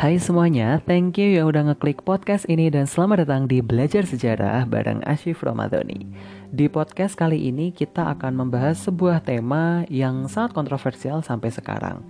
[0.00, 4.64] Hai semuanya, thank you yang udah ngeklik podcast ini dan selamat datang di Belajar Sejarah
[4.64, 6.08] bareng Ashif Ramadhani.
[6.48, 12.00] Di podcast kali ini kita akan membahas sebuah tema yang sangat kontroversial sampai sekarang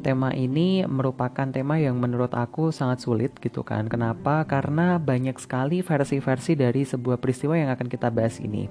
[0.00, 3.86] tema ini merupakan tema yang menurut aku sangat sulit gitu kan.
[3.86, 4.42] Kenapa?
[4.48, 8.66] Karena banyak sekali versi-versi dari sebuah peristiwa yang akan kita bahas ini.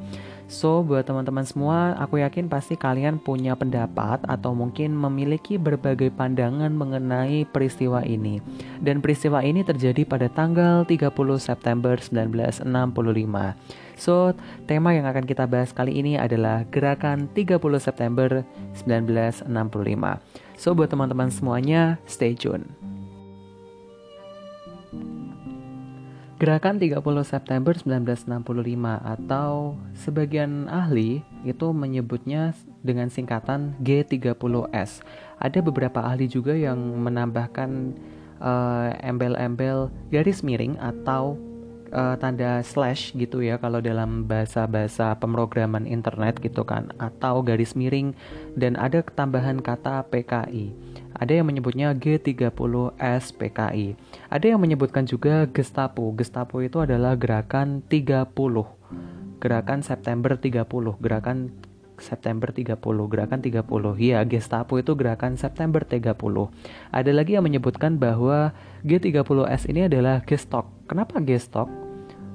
[0.50, 6.74] So, buat teman-teman semua, aku yakin pasti kalian punya pendapat atau mungkin memiliki berbagai pandangan
[6.74, 8.42] mengenai peristiwa ini.
[8.82, 12.66] Dan peristiwa ini terjadi pada tanggal 30 September 1965.
[14.00, 14.34] So,
[14.66, 18.42] tema yang akan kita bahas kali ini adalah Gerakan 30 September
[18.74, 20.49] 1965.
[20.60, 22.68] So, buat teman-teman semuanya, stay tune.
[26.36, 28.28] Gerakan 30 September 1965
[29.00, 32.52] atau sebagian ahli itu menyebutnya
[32.84, 35.00] dengan singkatan G30S.
[35.40, 37.96] Ada beberapa ahli juga yang menambahkan
[38.44, 41.40] uh, embel-embel garis miring atau
[41.92, 48.16] uh, tanda slash gitu ya kalau dalam bahasa-bahasa pemrograman internet gitu kan atau garis miring
[48.56, 50.74] dan ada ketambahan kata PKI.
[51.20, 54.00] Ada yang menyebutnya G30S PKI.
[54.32, 56.16] Ada yang menyebutkan juga Gestapo.
[56.16, 58.32] Gestapo itu adalah gerakan 30.
[59.40, 60.68] Gerakan September 30,
[61.00, 61.52] gerakan
[62.02, 63.96] September 30, gerakan 30.
[64.00, 66.16] Ya, Gestapo itu gerakan September 30.
[66.92, 68.52] Ada lagi yang menyebutkan bahwa
[68.84, 70.68] G30S ini adalah Gestok.
[70.88, 71.70] Kenapa Gestok?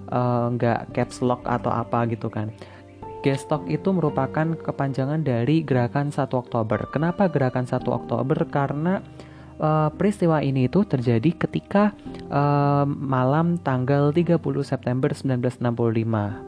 [0.05, 2.53] Uh, nggak caps lock atau apa gitu kan.
[3.25, 6.93] Gestok itu merupakan kepanjangan dari gerakan 1 Oktober.
[6.93, 8.37] Kenapa gerakan 1 Oktober?
[8.53, 9.01] Karena
[9.61, 11.93] uh, peristiwa ini itu terjadi ketika
[12.31, 15.61] uh, malam tanggal 30 September 1965.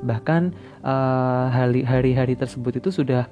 [0.03, 0.43] Bahkan
[0.83, 1.47] uh,
[1.87, 3.29] hari-hari tersebut itu sudah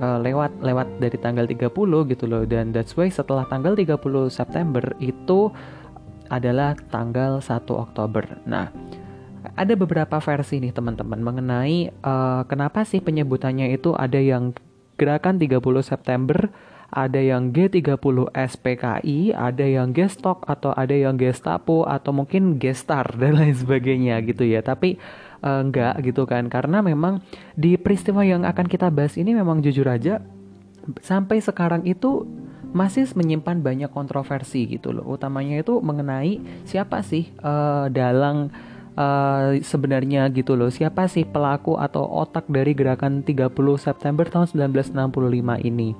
[0.00, 1.70] uh, lewat lewat dari tanggal 30
[2.10, 5.52] gitu loh dan that's why setelah tanggal 30 September itu
[6.32, 8.24] adalah tanggal 1 Oktober.
[8.48, 8.72] Nah,
[9.54, 14.56] ada beberapa versi nih teman-teman mengenai uh, kenapa sih penyebutannya itu ada yang
[14.96, 16.48] gerakan 30 September,
[16.94, 23.34] ada yang G30 SPKI, ada yang Gestok atau ada yang Gestapo atau mungkin Gestar dan
[23.34, 24.62] lain sebagainya gitu ya.
[24.62, 24.96] Tapi
[25.42, 27.18] uh, enggak gitu kan karena memang
[27.58, 30.22] di peristiwa yang akan kita bahas ini memang jujur aja
[31.02, 32.24] sampai sekarang itu
[32.74, 35.06] masih menyimpan banyak kontroversi gitu loh.
[35.06, 38.50] Utamanya itu mengenai siapa sih uh, dalang
[38.98, 45.70] uh, sebenarnya gitu loh siapa sih pelaku atau otak dari gerakan 30 September tahun 1965
[45.70, 45.94] ini.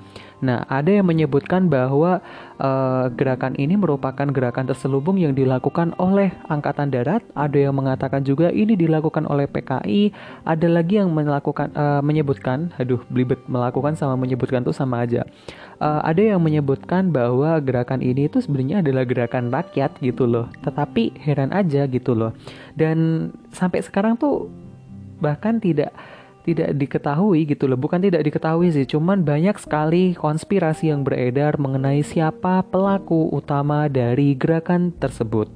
[0.45, 2.21] Nah, ada yang menyebutkan bahwa
[2.61, 8.53] uh, gerakan ini merupakan gerakan terselubung yang dilakukan oleh Angkatan Darat, ada yang mengatakan juga
[8.53, 10.13] ini dilakukan oleh PKI,
[10.45, 15.25] ada lagi yang melakukan uh, menyebutkan, aduh belibet melakukan sama menyebutkan tuh sama aja
[15.79, 20.47] uh, ada yang menyebutkan bahwa gerakan ini itu sebenarnya adalah gerakan rakyat gitu loh.
[20.63, 22.31] Tetapi heran aja gitu loh.
[22.75, 24.51] Dan sampai sekarang tuh
[25.19, 25.95] bahkan tidak
[26.45, 27.75] tidak diketahui gitu loh.
[27.75, 34.37] Bukan tidak diketahui sih, cuman banyak sekali konspirasi yang beredar mengenai siapa pelaku utama dari
[34.37, 35.49] gerakan tersebut.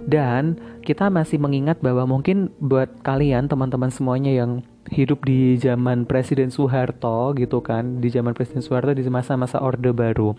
[0.00, 6.48] Dan kita masih mengingat bahwa mungkin buat kalian teman-teman semuanya yang hidup di zaman Presiden
[6.48, 10.34] Soeharto gitu kan di zaman Presiden Soeharto di masa-masa Orde Baru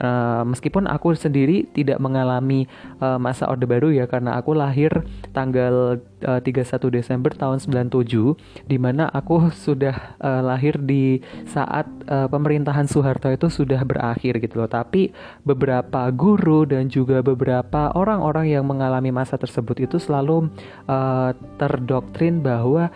[0.00, 2.68] uh, meskipun aku sendiri tidak mengalami
[3.00, 8.76] uh, masa Orde Baru ya karena aku lahir tanggal uh, 31 Desember tahun 97 di
[8.80, 14.70] mana aku sudah uh, lahir di saat uh, pemerintahan Soeharto itu sudah berakhir gitu loh.
[14.70, 15.12] Tapi
[15.42, 20.48] beberapa guru dan juga beberapa orang-orang yang mengalami masa tersebut itu selalu
[20.88, 22.92] uh, terdoktrin bahwa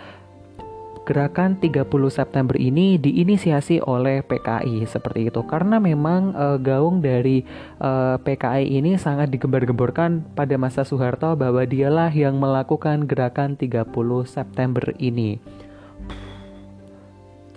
[1.10, 5.42] Gerakan 30 September ini diinisiasi oleh PKI seperti itu.
[5.42, 7.42] Karena memang e, gaung dari
[7.82, 13.90] e, eh, PKI ini sangat digembar-gemborkan pada masa Soeharto bahwa dialah yang melakukan gerakan 30
[14.22, 15.42] September ini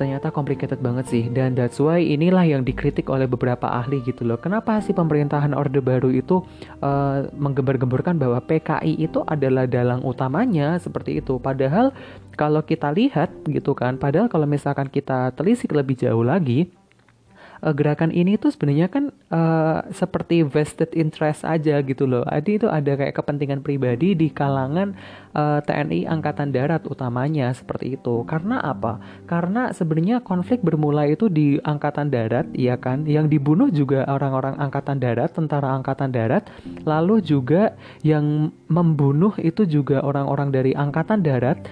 [0.04, 1.24] ternyata complicated banget sih.
[1.32, 4.36] Dan that's why inilah yang dikritik oleh beberapa ahli gitu loh.
[4.36, 6.44] Kenapa sih pemerintahan Orde Baru itu
[6.84, 11.40] uh, menggembar-gemborkan bahwa PKI itu adalah dalang utamanya seperti itu?
[11.40, 11.96] Padahal
[12.36, 16.74] kalau kita lihat gitu kan padahal kalau misalkan kita telisik lebih jauh lagi
[17.64, 22.28] uh, gerakan ini tuh sebenarnya kan uh, seperti vested interest aja gitu loh.
[22.28, 24.94] Jadi itu ada kayak kepentingan pribadi di kalangan
[25.32, 28.28] uh, eh, TNI Angkatan Darat utamanya seperti itu.
[28.28, 29.00] Karena apa?
[29.26, 33.08] Karena sebenarnya konflik bermula itu di Angkatan Darat, ya kan?
[33.08, 36.52] Yang dibunuh juga orang-orang Angkatan Darat, tentara Angkatan Darat.
[36.84, 37.74] Lalu juga
[38.04, 41.64] yang membunuh itu juga orang-orang dari Angkatan Darat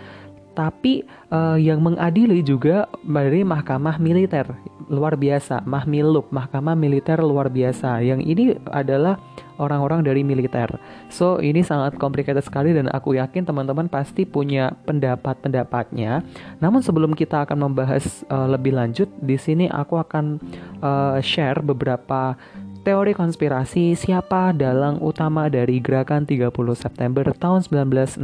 [0.51, 4.51] tapi uh, yang mengadili juga dari mahkamah militer
[4.91, 8.03] luar biasa, Mahmilub, mahkamah militer luar biasa.
[8.03, 9.15] Yang ini adalah
[9.55, 10.67] orang-orang dari militer.
[11.07, 16.27] So, ini sangat complicated sekali dan aku yakin teman-teman pasti punya pendapat-pendapatnya.
[16.59, 20.43] Namun sebelum kita akan membahas uh, lebih lanjut, di sini aku akan
[20.83, 22.35] uh, share beberapa
[22.81, 28.17] teori konspirasi siapa dalang utama dari gerakan 30 September tahun 1965.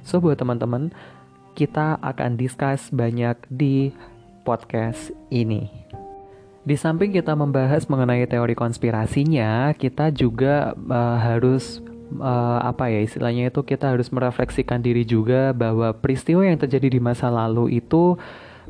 [0.00, 0.92] So buat teman-teman,
[1.52, 3.92] kita akan discuss banyak di
[4.48, 5.68] podcast ini.
[6.64, 11.84] Di samping kita membahas mengenai teori konspirasinya, kita juga uh, harus
[12.16, 17.00] uh, apa ya istilahnya itu kita harus merefleksikan diri juga bahwa peristiwa yang terjadi di
[17.04, 18.16] masa lalu itu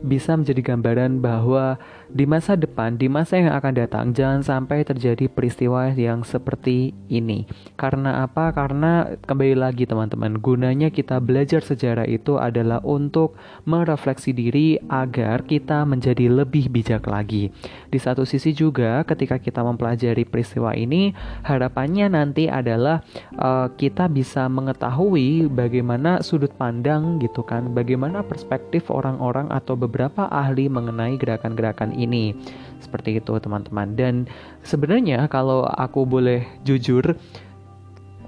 [0.03, 1.79] bisa menjadi gambaran bahwa
[2.15, 7.43] di masa depan, di masa yang akan datang, jangan sampai terjadi peristiwa yang seperti ini.
[7.75, 8.55] Karena apa?
[8.55, 13.35] Karena kembali lagi teman-teman, gunanya kita belajar sejarah itu adalah untuk
[13.67, 17.51] merefleksi diri agar kita menjadi lebih bijak lagi.
[17.91, 21.11] Di satu sisi juga, ketika kita mempelajari peristiwa ini,
[21.43, 23.03] harapannya nanti adalah
[23.35, 30.71] uh, kita bisa mengetahui bagaimana sudut pandang gitu kan, bagaimana perspektif orang-orang atau beberapa ahli
[30.71, 32.37] mengenai gerakan-gerakan ini ini.
[32.79, 33.97] Seperti itu teman-teman.
[33.97, 34.15] Dan
[34.62, 37.17] sebenarnya kalau aku boleh jujur,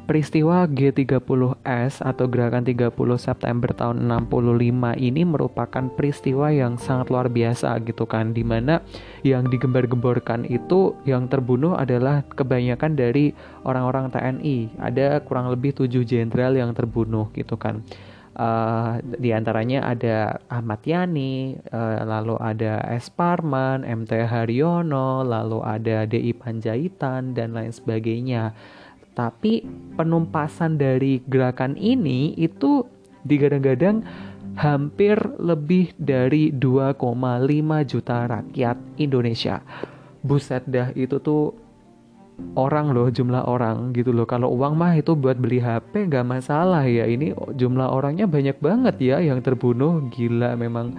[0.07, 7.75] peristiwa G30S atau gerakan 30 September tahun 65 ini merupakan peristiwa yang sangat luar biasa
[7.83, 8.81] gitu kan di mana
[9.27, 13.35] yang digembar-gemborkan itu yang terbunuh adalah kebanyakan dari
[13.67, 17.83] orang-orang TNI ada kurang lebih tujuh jenderal yang terbunuh gitu kan
[18.37, 23.09] Uh, di antaranya ada Ahmad Yani, uh, lalu ada S.
[23.09, 28.53] MT Haryono, lalu ada DI Panjaitan, dan lain sebagainya.
[29.17, 29.65] Tapi
[29.97, 32.85] penumpasan dari gerakan ini itu
[33.25, 34.05] digadang-gadang
[34.61, 37.01] hampir lebih dari 2,5
[37.89, 39.65] juta rakyat Indonesia.
[40.21, 41.66] Buset dah itu tuh
[42.57, 44.29] orang loh jumlah orang gitu loh.
[44.29, 47.09] Kalau uang mah itu buat beli HP nggak masalah ya.
[47.09, 50.09] Ini jumlah orangnya banyak banget ya yang terbunuh.
[50.13, 50.97] Gila memang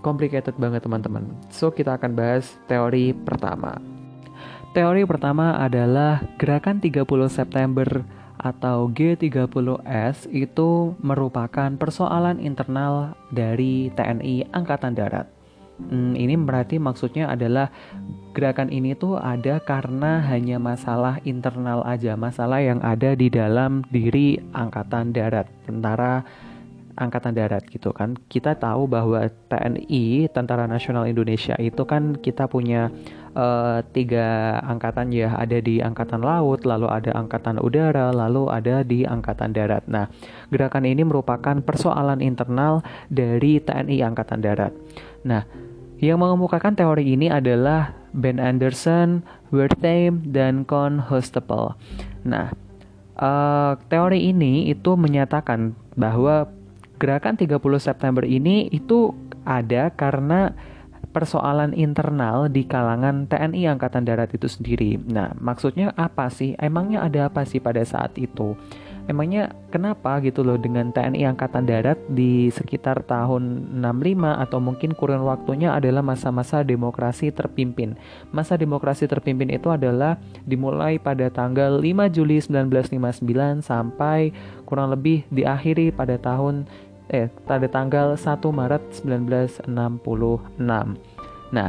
[0.00, 1.28] complicated banget teman-teman.
[1.52, 3.76] So kita akan bahas teori pertama.
[4.76, 7.88] Teori pertama adalah gerakan 30 September
[8.38, 15.37] atau G30S itu merupakan persoalan internal dari TNI Angkatan Darat
[15.78, 17.70] Hmm, ini berarti maksudnya adalah
[18.34, 24.42] gerakan ini tuh ada karena hanya masalah internal aja, masalah yang ada di dalam diri
[24.50, 26.26] angkatan darat, tentara
[26.98, 28.18] angkatan darat gitu kan.
[28.26, 32.90] Kita tahu bahwa TNI, Tentara Nasional Indonesia itu kan kita punya
[33.38, 39.06] uh, tiga angkatan ya, ada di angkatan laut, lalu ada angkatan udara, lalu ada di
[39.06, 39.86] angkatan darat.
[39.86, 40.10] Nah,
[40.50, 44.74] gerakan ini merupakan persoalan internal dari TNI angkatan darat.
[45.22, 45.67] Nah,
[45.98, 51.74] yang mengemukakan teori ini adalah Ben Anderson, Wertheim, dan Constable.
[52.22, 52.54] Nah,
[53.18, 56.48] uh, teori ini itu menyatakan bahwa
[56.98, 59.14] gerakan 30 September ini itu
[59.46, 60.54] ada karena
[61.10, 65.00] persoalan internal di kalangan TNI Angkatan Darat itu sendiri.
[65.08, 66.54] Nah, maksudnya apa sih?
[66.60, 68.54] Emangnya ada apa sih pada saat itu?
[69.08, 75.24] Emangnya kenapa gitu loh dengan TNI Angkatan Darat di sekitar tahun 65 atau mungkin kurun
[75.24, 77.96] waktunya adalah masa-masa demokrasi terpimpin.
[78.30, 84.30] Masa demokrasi terpimpin itu adalah dimulai pada tanggal 5 Juli 1959 sampai
[84.68, 86.68] kurang lebih diakhiri pada tahun
[87.08, 89.72] eh pada tanggal 1 Maret 1966.
[91.48, 91.68] Nah,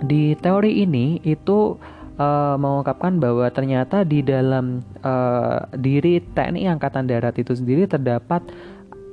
[0.00, 1.76] di teori ini itu
[2.22, 8.46] uh, mengungkapkan bahwa ternyata di dalam uh, diri TNI Angkatan Darat itu sendiri terdapat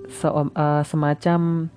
[0.09, 0.45] se uh,
[0.85, 1.69] semacam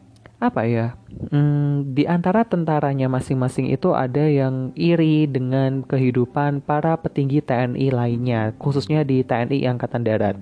[0.42, 0.98] apa ya?
[1.30, 8.50] Hmm, di antara tentaranya masing-masing itu ada yang iri dengan kehidupan para petinggi TNI lainnya,
[8.58, 10.34] khususnya di TNI Angkatan Darat.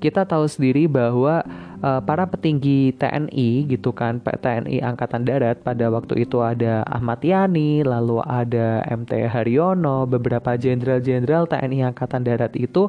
[0.00, 1.44] Kita tahu sendiri bahwa
[1.84, 7.84] uh, para petinggi TNI gitu kan TNI Angkatan Darat pada waktu itu ada Ahmad Yani
[7.84, 12.88] lalu ada MT Haryono beberapa jenderal-jenderal TNI Angkatan Darat itu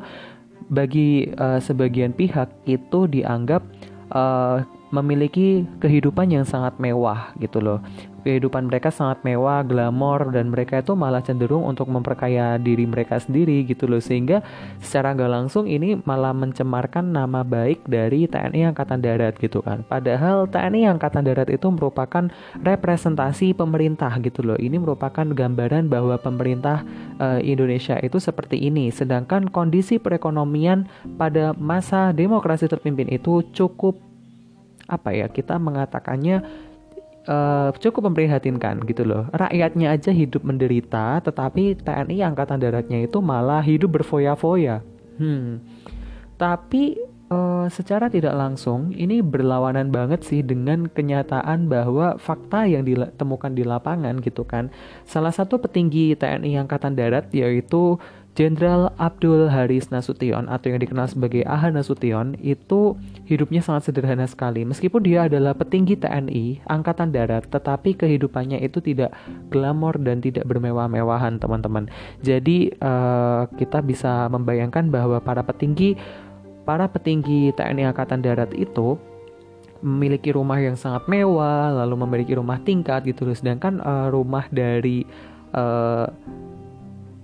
[0.71, 3.61] bagi uh, sebagian pihak itu dianggap
[4.15, 7.81] uh, memiliki kehidupan yang sangat mewah gitu loh
[8.23, 13.67] kehidupan mereka sangat mewah, glamor dan mereka itu malah cenderung untuk memperkaya diri mereka sendiri
[13.67, 14.41] gitu loh sehingga
[14.79, 19.83] secara nggak langsung ini malah mencemarkan nama baik dari TNI Angkatan Darat gitu kan.
[19.85, 22.31] Padahal TNI Angkatan Darat itu merupakan
[22.63, 24.57] representasi pemerintah gitu loh.
[24.57, 26.87] Ini merupakan gambaran bahwa pemerintah
[27.19, 30.87] uh, Indonesia itu seperti ini sedangkan kondisi perekonomian
[31.19, 34.12] pada masa demokrasi terpimpin itu cukup
[34.87, 36.43] apa ya kita mengatakannya
[37.27, 39.27] uh, cukup memprihatinkan gitu loh.
[39.31, 44.83] Rakyatnya aja hidup menderita, tetapi TNI Angkatan Daratnya itu malah hidup berfoya-foya.
[45.19, 45.61] Hmm.
[46.35, 46.97] Tapi
[47.31, 53.63] uh, secara tidak langsung ini berlawanan banget sih dengan kenyataan bahwa fakta yang ditemukan di
[53.63, 54.73] lapangan gitu kan.
[55.07, 58.01] Salah satu petinggi TNI Angkatan Darat yaitu
[58.33, 62.97] Jenderal Abdul Haris Nasution atau yang dikenal sebagai Aha Nasution itu
[63.29, 64.65] hidupnya sangat sederhana sekali.
[64.65, 69.13] Meskipun dia adalah petinggi TNI Angkatan Darat, tetapi kehidupannya itu tidak
[69.53, 71.93] glamor dan tidak bermewah-mewahan, teman-teman.
[72.25, 75.93] Jadi uh, kita bisa membayangkan bahwa para petinggi
[76.65, 78.97] para petinggi TNI Angkatan Darat itu
[79.85, 83.29] memiliki rumah yang sangat mewah, lalu memiliki rumah tingkat gitu.
[83.37, 85.05] Sedangkan uh, rumah dari
[85.53, 86.09] uh,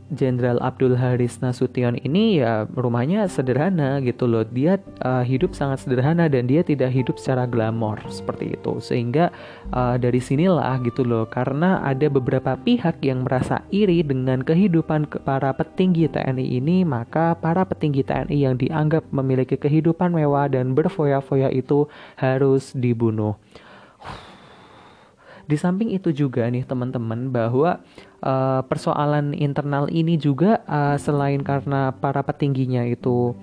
[0.09, 4.41] Jenderal Abdul Haris Nasution ini ya rumahnya sederhana gitu loh.
[4.41, 8.81] Dia uh, hidup sangat sederhana dan dia tidak hidup secara glamor seperti itu.
[8.81, 9.29] Sehingga
[9.69, 15.53] uh, dari sinilah gitu loh karena ada beberapa pihak yang merasa iri dengan kehidupan para
[15.53, 21.85] petinggi TNI ini, maka para petinggi TNI yang dianggap memiliki kehidupan mewah dan berfoya-foya itu
[22.17, 23.37] harus dibunuh.
[25.49, 27.81] Di samping itu juga nih teman-teman bahwa
[28.23, 33.35] uh, persoalan internal ini juga uh, selain karena para petingginya itu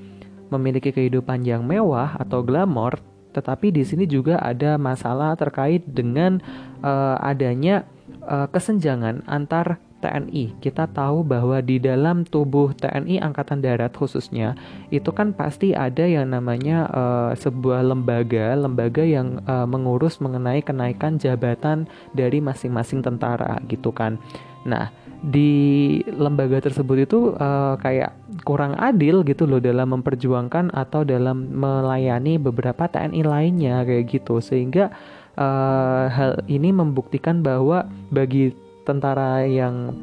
[0.49, 3.03] memiliki kehidupan yang mewah atau glamor,
[3.35, 6.39] tetapi di sini juga ada masalah terkait dengan
[6.81, 7.85] uh, adanya
[8.25, 10.61] uh, kesenjangan antar TNI.
[10.61, 14.55] Kita tahu bahwa di dalam tubuh TNI Angkatan Darat khususnya
[14.93, 21.17] itu kan pasti ada yang namanya uh, sebuah lembaga, lembaga yang uh, mengurus mengenai kenaikan
[21.17, 24.21] jabatan dari masing-masing tentara gitu kan.
[24.67, 24.91] Nah,
[25.23, 32.37] di lembaga tersebut itu uh, kayak kurang adil gitu loh dalam memperjuangkan atau dalam melayani
[32.37, 34.43] beberapa TNI lainnya kayak gitu.
[34.43, 34.93] Sehingga
[35.39, 39.95] uh, hal ini membuktikan bahwa bagi tentara yang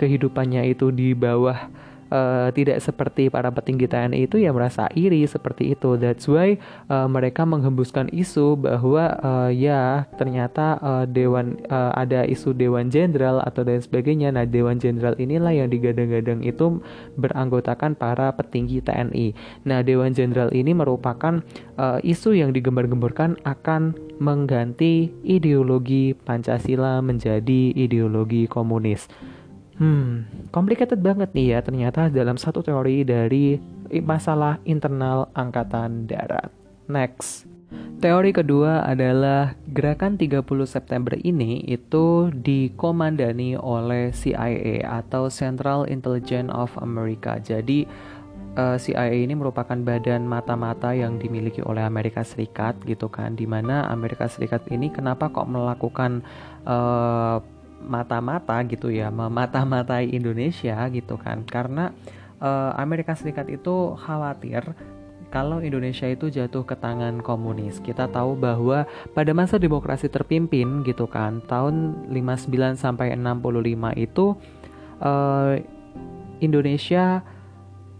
[0.00, 1.68] kehidupannya itu di bawah
[2.12, 5.96] uh, tidak seperti para petinggi TNI itu ya merasa iri seperti itu.
[5.96, 6.60] That's why
[6.92, 13.40] uh, mereka menghembuskan isu bahwa uh, ya ternyata uh, dewan uh, ada isu dewan jenderal
[13.40, 14.28] atau dan sebagainya.
[14.36, 16.84] Nah dewan jenderal inilah yang digadang-gadang itu
[17.16, 19.32] beranggotakan para petinggi TNI.
[19.64, 21.40] Nah dewan jenderal ini merupakan
[21.80, 29.08] uh, isu yang digembar-gemborkan akan mengganti ideologi Pancasila menjadi ideologi komunis.
[29.80, 33.56] Hmm, complicated banget nih ya ternyata dalam satu teori dari
[34.00, 36.52] masalah internal angkatan darat.
[36.88, 37.48] Next.
[38.02, 46.74] Teori kedua adalah gerakan 30 September ini itu dikomandani oleh CIA atau Central Intelligence of
[46.82, 47.38] America.
[47.38, 47.86] Jadi
[48.58, 53.46] uh, eh, CIA ini merupakan badan mata-mata yang dimiliki oleh Amerika Serikat gitu kan di
[53.46, 56.26] mana Amerika Serikat ini kenapa kok melakukan
[56.66, 57.38] uh,
[57.84, 61.90] mata-mata gitu ya memata-matai Indonesia gitu kan karena
[62.42, 64.74] uh, Amerika Serikat itu khawatir
[65.32, 67.80] kalau Indonesia itu jatuh ke tangan komunis.
[67.80, 68.84] Kita tahu bahwa
[69.16, 74.36] pada masa demokrasi terpimpin gitu kan, tahun 59 sampai 65 itu
[75.00, 75.56] uh,
[76.44, 77.24] Indonesia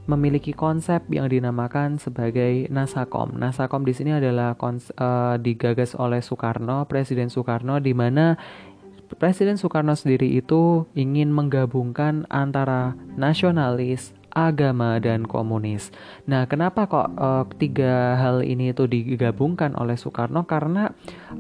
[0.05, 3.39] memiliki konsep yang dinamakan sebagai Nasakom.
[3.39, 8.37] Nasakom di sini adalah uh, digagas oleh Soekarno, Presiden Soekarno, di mana
[9.17, 15.93] Presiden Soekarno sendiri itu ingin menggabungkan antara nasionalis, agama dan komunis.
[16.25, 20.49] Nah, kenapa kok uh, tiga hal ini itu digabungkan oleh Soekarno?
[20.49, 20.91] Karena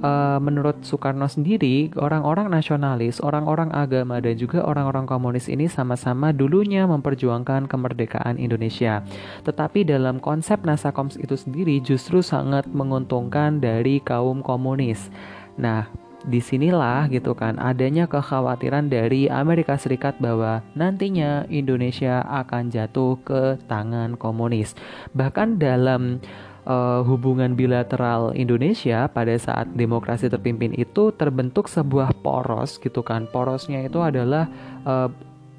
[0.05, 6.85] uh, menurut Soekarno sendiri, orang-orang nasionalis, orang-orang agama dan juga orang-orang komunis ini sama-sama dulunya
[6.85, 9.00] memperjuangkan kemerdekaan Indonesia.
[9.43, 15.09] Tetapi dalam konsep Nasakoms itu sendiri justru sangat menguntungkan dari kaum komunis.
[15.57, 15.88] Nah,
[16.26, 23.43] di sinilah gitu kan adanya kekhawatiran dari Amerika Serikat bahwa nantinya Indonesia akan jatuh ke
[23.67, 24.75] tangan komunis.
[25.14, 26.23] Bahkan dalam
[26.67, 33.26] uh, hubungan bilateral Indonesia pada saat demokrasi terpimpin itu terbentuk sebuah poros gitu kan.
[33.31, 34.47] Porosnya itu adalah
[34.87, 35.11] uh,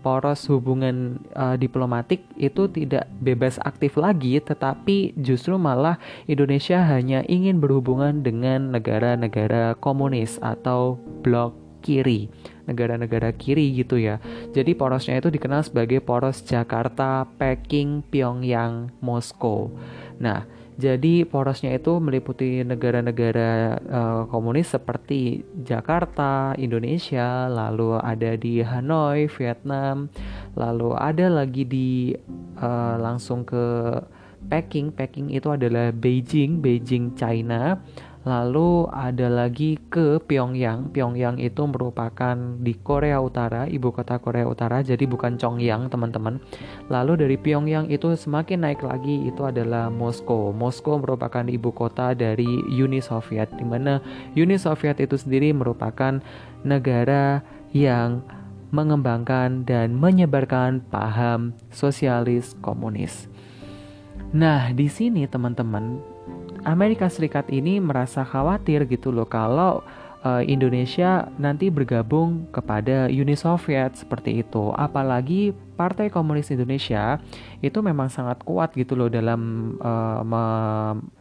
[0.03, 5.95] poros hubungan uh, diplomatik itu tidak bebas aktif lagi, tetapi justru malah
[6.27, 12.27] Indonesia hanya ingin berhubungan dengan negara-negara komunis atau blok kiri,
[12.67, 14.19] negara-negara kiri gitu ya.
[14.55, 19.71] Jadi porosnya itu dikenal sebagai poros Jakarta, Peking, Pyongyang, Moskow.
[20.19, 29.29] Nah, jadi porosnya itu meliputi negara-negara uh, komunis seperti Jakarta, Indonesia, lalu ada di Hanoi,
[29.29, 30.09] Vietnam,
[30.57, 31.89] lalu ada lagi di
[32.57, 33.61] uh, langsung ke
[34.49, 34.91] Peking.
[34.97, 37.77] Peking itu adalah Beijing, Beijing China.
[38.23, 40.95] Lalu ada lagi ke Pyongyang.
[40.95, 46.39] Pyongyang itu merupakan di Korea Utara, ibu kota Korea Utara, jadi bukan Chongyang, teman-teman.
[46.87, 50.55] Lalu dari Pyongyang itu semakin naik lagi itu adalah Moskow.
[50.55, 53.99] Moskow merupakan ibu kota dari Uni Soviet, di mana
[54.39, 56.23] Uni Soviet itu sendiri merupakan
[56.63, 57.43] negara
[57.75, 58.23] yang
[58.71, 63.27] mengembangkan dan menyebarkan paham sosialis komunis.
[64.33, 66.12] Nah, di sini teman-teman
[66.63, 69.83] Amerika Serikat ini merasa khawatir gitu loh kalau
[70.23, 74.71] uh, Indonesia nanti bergabung kepada Uni Soviet seperti itu.
[74.73, 77.19] Apalagi Partai Komunis Indonesia
[77.59, 80.23] itu memang sangat kuat gitu loh dalam uh,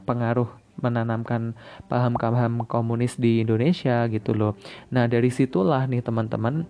[0.06, 0.48] pengaruh
[0.82, 1.54] menanamkan
[1.86, 4.58] paham-paham komunis di Indonesia gitu loh.
[4.90, 6.66] Nah dari situlah nih teman-teman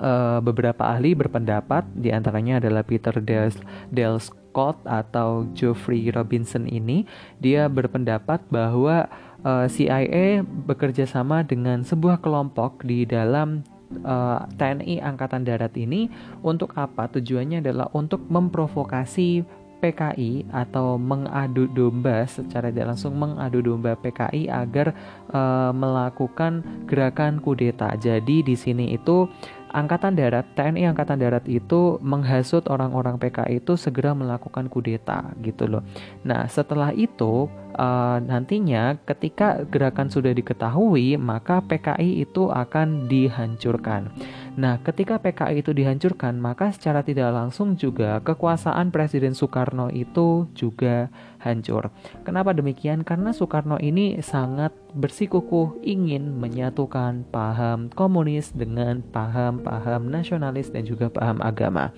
[0.00, 3.56] uh, beberapa ahli berpendapat di antaranya adalah Peter Dels,
[3.90, 7.04] Dels Scott atau Geoffrey Robinson ini
[7.36, 9.04] dia berpendapat bahwa
[9.44, 13.60] uh, eh, CIA bekerja sama dengan sebuah kelompok di dalam
[14.00, 16.08] uh, eh, TNI Angkatan Darat ini
[16.40, 17.06] untuk apa?
[17.12, 19.44] Tujuannya adalah untuk memprovokasi
[19.76, 24.96] PKI atau mengadu domba secara tidak langsung mengadu domba PKI agar
[25.28, 27.92] uh, melakukan gerakan kudeta.
[28.00, 29.28] Jadi di sini itu
[29.70, 35.82] Angkatan Darat, TNI Angkatan Darat itu menghasut orang-orang PKI itu segera melakukan kudeta gitu loh.
[36.22, 44.08] Nah setelah itu uh, nantinya ketika gerakan sudah diketahui maka PKI itu akan dihancurkan.
[44.56, 51.12] Nah, ketika PKI itu dihancurkan, maka secara tidak langsung juga kekuasaan Presiden Soekarno itu juga
[51.44, 51.92] hancur.
[52.24, 53.04] Kenapa demikian?
[53.04, 61.44] Karena Soekarno ini sangat bersikukuh ingin menyatukan paham komunis dengan paham-paham nasionalis dan juga paham
[61.44, 61.92] agama.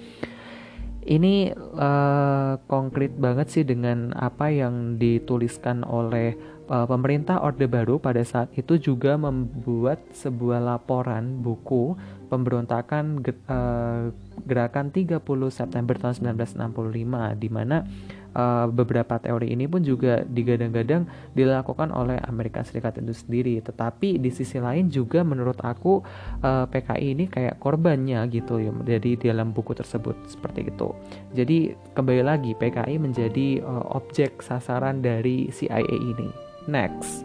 [1.09, 6.37] Ini uh, konkret banget sih dengan apa yang dituliskan oleh
[6.69, 11.97] pemerintah Orde Baru pada saat itu juga membuat sebuah laporan buku
[12.29, 14.13] pemberontakan uh,
[14.45, 17.89] gerakan 30 September tahun 1965 di mana
[18.37, 23.65] uh, beberapa teori ini pun juga digadang-gadang dilakukan oleh Amerika Serikat itu sendiri.
[23.65, 26.05] Tetapi di sisi lain juga menurut aku
[26.45, 30.93] PKI ini kayak korbannya gitu ya jadi dalam buku tersebut seperti itu.
[31.33, 37.25] Jadi kembali lagi PKI menjadi objek sasaran dari CIA ini next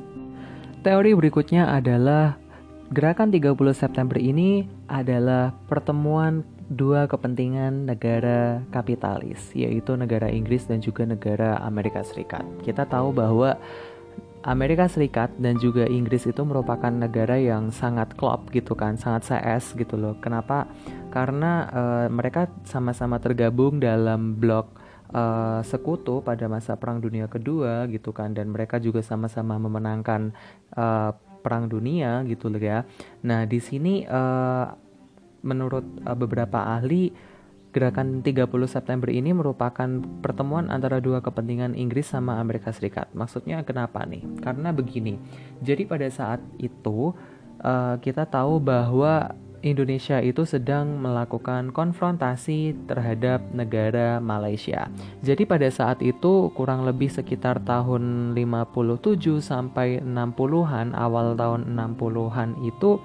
[0.82, 2.42] teori berikutnya adalah
[2.94, 11.02] Gerakan 30 September ini adalah pertemuan dua kepentingan negara kapitalis, yaitu negara Inggris dan juga
[11.02, 12.46] negara Amerika Serikat.
[12.62, 13.58] Kita tahu bahwa
[14.46, 19.74] Amerika Serikat dan juga Inggris itu merupakan negara yang sangat klop gitu kan, sangat CS
[19.74, 20.14] gitu loh.
[20.22, 20.70] Kenapa?
[21.10, 24.83] Karena uh, mereka sama-sama tergabung dalam blok
[25.14, 30.34] uh, sekutu pada masa Perang Dunia Kedua gitu kan, dan mereka juga sama-sama memenangkan
[30.76, 32.88] uh, perang dunia gitu loh ya.
[33.22, 34.72] Nah, di sini uh,
[35.44, 37.12] menurut uh, beberapa ahli
[37.74, 39.90] gerakan 30 September ini merupakan
[40.22, 43.10] pertemuan antara dua kepentingan Inggris sama Amerika Serikat.
[43.18, 44.22] Maksudnya kenapa nih?
[44.46, 45.18] Karena begini.
[45.60, 47.18] Jadi pada saat itu
[47.66, 54.92] uh, kita tahu bahwa Indonesia itu sedang melakukan konfrontasi terhadap negara Malaysia.
[55.24, 63.00] Jadi pada saat itu kurang lebih sekitar tahun 57 sampai 60-an, awal tahun 60-an itu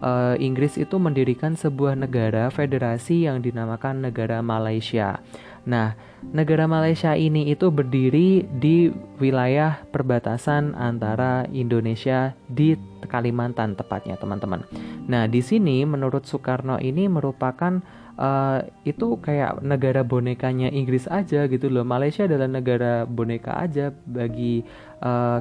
[0.00, 5.18] uh, Inggris itu mendirikan sebuah negara federasi yang dinamakan negara Malaysia.
[5.64, 5.96] Nah,
[6.32, 14.64] negara Malaysia ini itu berdiri di wilayah perbatasan antara Indonesia di Kalimantan tepatnya, teman-teman.
[15.08, 17.80] Nah, di sini menurut Soekarno ini merupakan
[18.16, 21.84] uh, itu kayak negara bonekanya Inggris aja gitu loh.
[21.84, 24.64] Malaysia adalah negara boneka aja bagi
[25.04, 25.40] uh,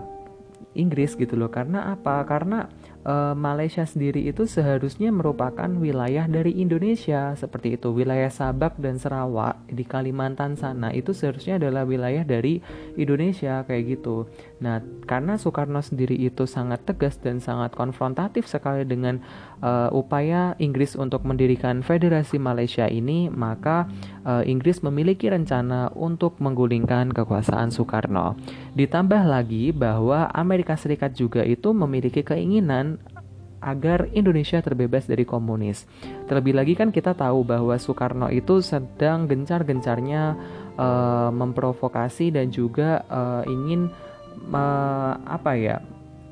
[0.75, 1.51] Inggris gitu loh.
[1.51, 2.23] Karena apa?
[2.25, 2.67] Karena
[3.05, 7.35] uh, Malaysia sendiri itu seharusnya merupakan wilayah dari Indonesia.
[7.35, 12.63] Seperti itu wilayah Sabak dan Sarawak di Kalimantan sana itu seharusnya adalah wilayah dari
[12.95, 14.27] Indonesia kayak gitu
[14.63, 19.19] nah karena Soekarno sendiri itu sangat tegas dan sangat konfrontatif sekali dengan
[19.59, 23.91] uh, upaya Inggris untuk mendirikan Federasi Malaysia ini maka
[24.23, 28.39] uh, Inggris memiliki rencana untuk menggulingkan kekuasaan Soekarno
[28.79, 33.03] ditambah lagi bahwa Amerika Serikat juga itu memiliki keinginan
[33.63, 35.87] agar Indonesia terbebas dari komunis.
[36.27, 40.35] Terlebih lagi kan kita tahu bahwa Soekarno itu sedang gencar-gencarnya
[40.75, 43.87] uh, memprovokasi dan juga uh, ingin
[44.51, 45.77] uh, apa ya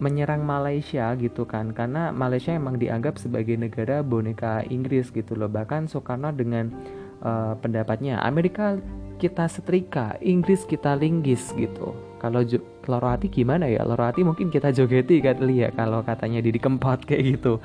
[0.01, 1.71] menyerang Malaysia gitu kan.
[1.71, 5.47] Karena Malaysia emang dianggap sebagai negara boneka Inggris gitu loh.
[5.47, 6.73] Bahkan Soekarno dengan
[7.21, 8.81] uh, pendapatnya Amerika
[9.21, 11.93] kita setrika Inggris kita linggis gitu.
[12.17, 12.41] Kalau
[12.89, 13.85] loro gimana ya?
[13.85, 17.61] Loro mungkin kita jogeti kan ya kalau katanya Didi Kempot kayak gitu.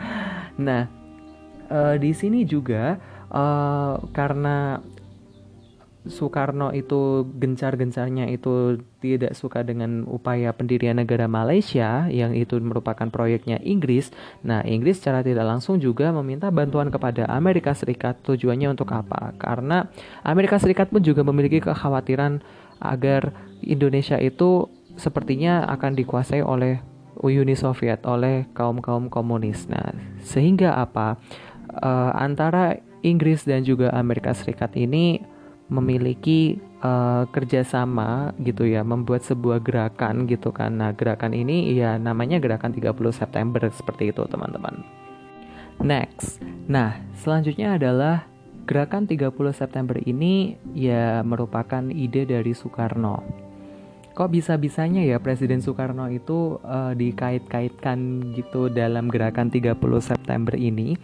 [0.60, 0.88] Nah
[1.72, 3.00] uh, di sini juga
[3.32, 4.80] uh, karena
[6.06, 13.58] Soekarno itu gencar-gencarnya itu tidak suka dengan upaya pendirian negara Malaysia yang itu merupakan proyeknya
[13.62, 14.10] Inggris.
[14.46, 18.22] Nah, Inggris secara tidak langsung juga meminta bantuan kepada Amerika Serikat.
[18.22, 19.34] Tujuannya untuk apa?
[19.36, 19.86] Karena
[20.22, 22.40] Amerika Serikat pun juga memiliki kekhawatiran
[22.80, 26.80] agar Indonesia itu sepertinya akan dikuasai oleh
[27.20, 29.68] Uni Soviet, oleh kaum-kaum komunis.
[29.68, 31.16] Nah, sehingga apa?
[31.76, 35.20] Uh, antara Inggris dan juga Amerika Serikat ini
[35.66, 40.78] memiliki uh, kerjasama gitu ya membuat sebuah gerakan gitu kan.
[40.78, 44.86] Nah gerakan ini ya namanya gerakan 30 September seperti itu teman-teman.
[45.82, 46.38] Next.
[46.70, 48.24] Nah selanjutnya adalah
[48.66, 53.46] gerakan 30 September ini ya merupakan ide dari Soekarno.
[54.16, 60.96] Kok bisa-bisanya ya Presiden Soekarno itu uh, dikait-kaitkan gitu dalam gerakan 30 September ini?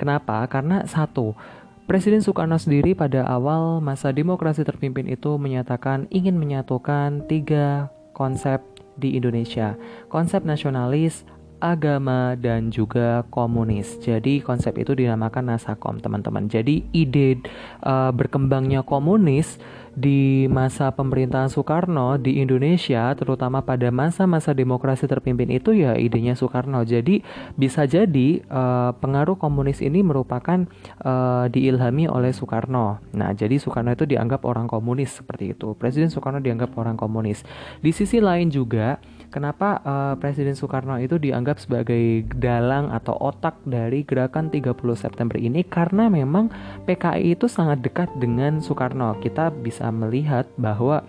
[0.00, 0.48] Kenapa?
[0.48, 1.36] Karena satu
[1.84, 8.64] Presiden Soekarno sendiri pada awal masa demokrasi terpimpin itu menyatakan ingin menyatukan tiga konsep
[8.96, 9.76] di Indonesia.
[10.08, 11.28] Konsep nasionalis,
[11.60, 14.00] agama, dan juga komunis.
[14.00, 16.48] Jadi konsep itu dinamakan Nasakom, teman-teman.
[16.48, 17.44] Jadi ide
[17.84, 19.60] uh, berkembangnya komunis
[19.94, 26.82] di masa pemerintahan Soekarno di Indonesia, terutama pada masa-masa demokrasi terpimpin itu ya idenya Soekarno.
[26.82, 27.22] Jadi
[27.54, 30.66] bisa jadi uh, pengaruh komunis ini merupakan
[31.02, 32.98] uh, diilhami oleh Soekarno.
[33.14, 35.78] Nah, jadi Soekarno itu dianggap orang komunis seperti itu.
[35.78, 37.46] Presiden Soekarno dianggap orang komunis.
[37.78, 38.98] Di sisi lain juga
[39.34, 45.66] Kenapa uh, Presiden Soekarno itu dianggap sebagai dalang atau otak dari gerakan 30 September ini
[45.66, 46.54] karena memang
[46.86, 49.18] PKI itu sangat dekat dengan Soekarno.
[49.18, 51.02] Kita bisa melihat bahwa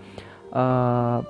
[0.50, 1.22] uh,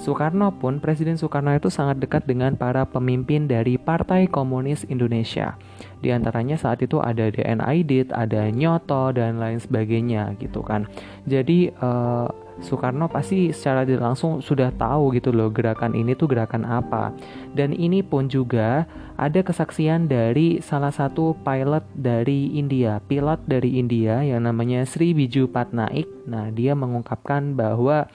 [0.00, 5.60] Soekarno pun Presiden Soekarno itu sangat dekat dengan para pemimpin dari Partai Komunis Indonesia.
[6.00, 10.88] Di antaranya saat itu ada DN Aidit, ada Nyoto dan lain sebagainya gitu kan.
[11.28, 12.24] Jadi uh,
[12.60, 17.16] Soekarno pasti secara langsung sudah tahu gitu loh gerakan ini tuh gerakan apa.
[17.56, 18.84] Dan ini pun juga
[19.16, 25.48] ada kesaksian dari salah satu pilot dari India, pilot dari India yang namanya Sri Biju
[25.48, 26.10] Patnaik.
[26.28, 28.10] Nah, dia mengungkapkan bahwa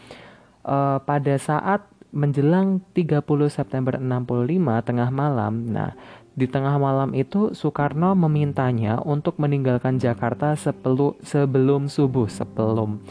[0.67, 1.81] uh, pada saat
[2.13, 5.91] menjelang 30 September 65 tengah malam, nah
[6.37, 13.01] di tengah malam itu Soekarno memintanya untuk meninggalkan Jakarta sebelum subuh, sebelum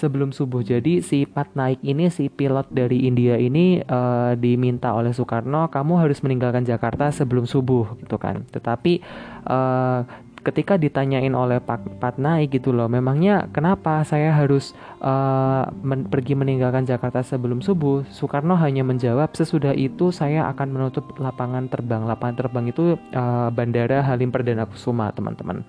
[0.00, 0.64] sebelum subuh.
[0.64, 6.00] Jadi si Pat Naik ini si pilot dari India ini uh, diminta oleh Soekarno kamu
[6.00, 8.48] harus meninggalkan Jakarta sebelum subuh gitu kan.
[8.48, 9.04] Tetapi
[9.44, 10.00] uh,
[10.40, 14.72] ketika ditanyain oleh Pak Pat Naik gitu loh, memangnya kenapa saya harus
[15.04, 18.08] uh, men pergi meninggalkan Jakarta sebelum subuh?
[18.08, 22.08] Soekarno hanya menjawab sesudah itu saya akan menutup lapangan terbang.
[22.08, 25.60] Lapangan terbang itu uh, Bandara Halim Perdana Kusuma, teman-teman.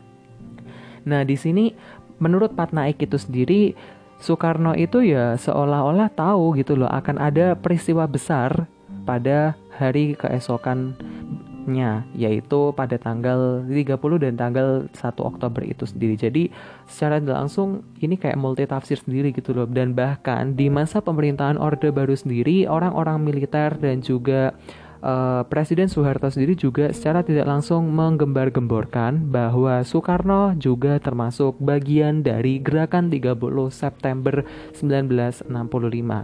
[1.04, 1.76] Nah, di sini
[2.22, 3.74] menurut Pat Naik itu sendiri
[4.22, 8.70] Soekarno itu ya seolah-olah tahu gitu loh akan ada peristiwa besar
[9.02, 16.14] pada hari keesokannya yaitu pada tanggal 30 dan tanggal 1 Oktober itu sendiri.
[16.22, 16.44] Jadi
[16.86, 21.90] secara langsung ini kayak multi tafsir sendiri gitu loh dan bahkan di masa pemerintahan Orde
[21.90, 24.54] Baru sendiri orang-orang militer dan juga
[25.02, 32.62] uh, Presiden Soeharto sendiri juga secara tidak langsung menggembar-gemborkan bahwa Soekarno juga termasuk bagian dari
[32.62, 33.36] gerakan 30
[33.74, 34.46] September
[34.78, 35.52] 1965.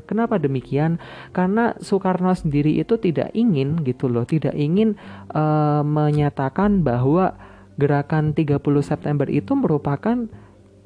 [0.08, 1.02] Kenapa demikian?
[1.34, 4.96] Karena Soekarno sendiri itu tidak ingin gitu loh, tidak ingin
[5.34, 7.36] uh, menyatakan bahwa
[7.78, 10.26] gerakan 30 September itu merupakan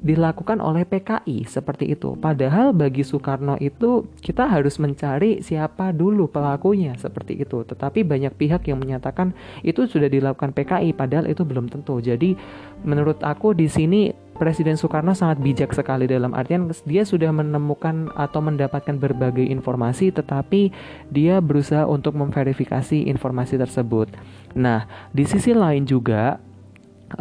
[0.02, 2.18] dilakukan oleh PKI seperti itu.
[2.18, 7.62] Padahal bagi Soekarno itu kita harus mencari siapa dulu pelakunya seperti itu.
[7.62, 9.30] Tetapi banyak pihak yang menyatakan
[9.62, 12.02] itu sudah dilakukan PKI padahal itu belum tentu.
[12.02, 12.34] Jadi
[12.82, 18.42] menurut aku di sini Presiden Soekarno sangat bijak sekali dalam artian dia sudah menemukan atau
[18.42, 20.74] mendapatkan berbagai informasi tetapi
[21.14, 24.10] dia berusaha untuk memverifikasi informasi tersebut.
[24.58, 26.42] Nah, di sisi lain juga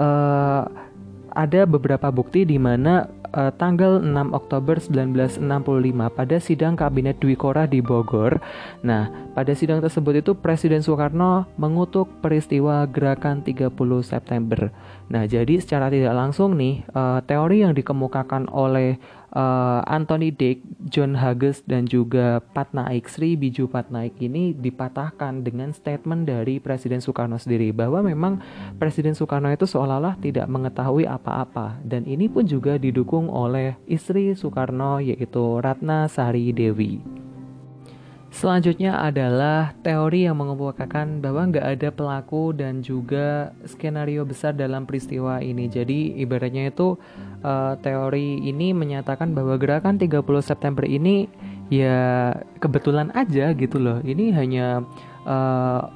[0.01, 0.63] uh,
[1.31, 5.47] ada beberapa bukti di mana uh, tanggal 6 Oktober 1965
[6.11, 8.39] pada sidang kabinet Dwi Korah di Bogor.
[8.83, 13.71] Nah, pada sidang tersebut itu Presiden Soekarno mengutuk peristiwa gerakan 30
[14.03, 14.69] September.
[15.11, 18.99] Nah, jadi secara tidak langsung nih uh, teori yang dikemukakan oleh
[19.35, 26.27] uh, Anthony Dick, John Hughes dan juga Patnaik Sri Biju Patnaik ini dipatahkan dengan statement
[26.27, 28.43] dari Presiden Soekarno sendiri bahwa memang
[28.77, 34.99] Presiden Soekarno itu seolah-olah tidak mengetahui apa-apa dan ini pun juga didukung oleh istri Soekarno
[34.99, 37.21] yaitu Ratna Sari Dewi.
[38.31, 45.43] Selanjutnya adalah teori yang mengemukakan bahwa nggak ada pelaku dan juga skenario besar dalam peristiwa
[45.43, 45.67] ini.
[45.67, 46.95] Jadi ibaratnya itu
[47.43, 51.27] uh, teori ini menyatakan bahwa gerakan 30 September ini
[51.67, 52.31] ya
[52.63, 53.99] kebetulan aja gitu loh.
[53.99, 54.87] Ini hanya
[55.27, 55.91] uh,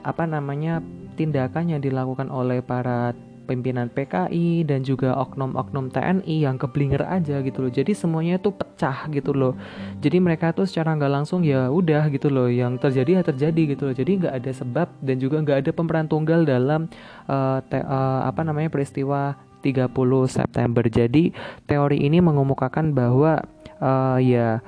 [0.00, 0.80] apa namanya
[1.20, 3.12] tindakan yang dilakukan oleh para
[3.48, 7.72] pimpinan PKI dan juga oknum-oknum TNI yang keblinger aja gitu loh.
[7.72, 9.56] Jadi semuanya itu pecah gitu loh.
[10.04, 12.52] Jadi mereka tuh secara nggak langsung ya udah gitu loh.
[12.52, 13.94] Yang terjadi ya terjadi gitu loh.
[13.96, 16.92] Jadi nggak ada sebab dan juga nggak ada pemeran tunggal dalam
[17.24, 19.88] uh, te, uh, apa namanya peristiwa 30
[20.28, 20.84] September.
[20.84, 21.32] Jadi
[21.64, 23.40] teori ini mengemukakan bahwa
[23.80, 24.60] uh, ya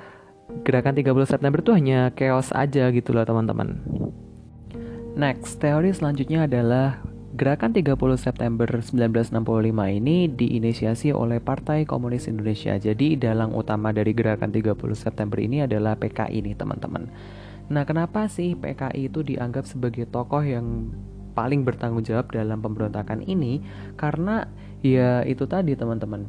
[0.67, 3.79] gerakan 30 September itu hanya chaos aja gitu loh teman-teman.
[5.15, 9.39] Next, teori selanjutnya adalah Gerakan 30 September 1965
[9.71, 12.75] ini diinisiasi oleh Partai Komunis Indonesia.
[12.75, 17.07] Jadi dalang utama dari gerakan 30 September ini adalah PKI nih teman-teman.
[17.71, 20.91] Nah kenapa sih PKI itu dianggap sebagai tokoh yang
[21.39, 23.63] paling bertanggung jawab dalam pemberontakan ini?
[23.95, 24.51] Karena
[24.83, 26.27] ya itu tadi teman-teman.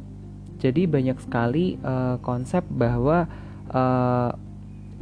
[0.62, 3.26] Jadi banyak sekali uh, konsep bahwa
[3.74, 4.30] uh,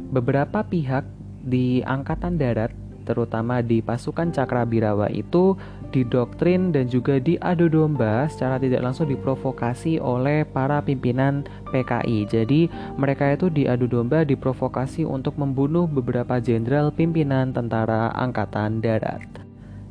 [0.09, 1.05] beberapa pihak
[1.45, 2.73] di Angkatan Darat
[3.05, 5.57] terutama di pasukan Cakrabirawa itu
[5.91, 12.25] didoktrin dan juga diadu domba secara tidak langsung diprovokasi oleh para pimpinan PKI.
[12.31, 19.41] Jadi mereka itu diadu domba diprovokasi untuk membunuh beberapa jenderal pimpinan tentara angkatan darat.